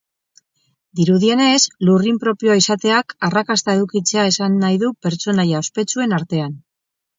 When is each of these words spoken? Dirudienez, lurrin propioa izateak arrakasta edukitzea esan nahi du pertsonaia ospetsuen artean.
Dirudienez, 0.99 1.59
lurrin 1.89 2.17
propioa 2.23 2.57
izateak 2.63 3.15
arrakasta 3.29 3.77
edukitzea 3.81 4.27
esan 4.33 4.59
nahi 4.65 4.83
du 4.87 4.93
pertsonaia 5.09 5.63
ospetsuen 5.67 6.21
artean. 6.23 6.61